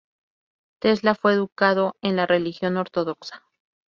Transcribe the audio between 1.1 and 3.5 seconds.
fue educado en la religión ortodoxa.